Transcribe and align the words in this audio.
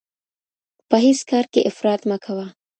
په 0.89 0.95
هیڅ 1.05 1.19
کار 1.29 1.45
کي 1.53 1.59
افراط 1.69 2.01
مه 2.09 2.17
کوه. 2.23 2.47